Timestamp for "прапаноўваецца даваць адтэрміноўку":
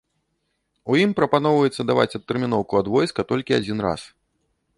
1.19-2.73